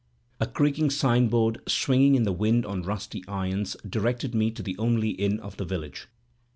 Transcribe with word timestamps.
A 0.39 0.47
creaking 0.47 0.89
signboard, 0.89 1.61
swinging 1.67 2.15
in 2.15 2.23
the 2.23 2.31
wind 2.31 2.65
on 2.65 2.81
rusty 2.81 3.23
irons, 3.27 3.77
directed 3.87 4.33
me 4.33 4.49
to 4.49 4.63
the 4.63 4.75
only 4.79 5.11
inn 5.11 5.39
of 5.39 5.57
the 5.57 5.63
village. 5.65 6.07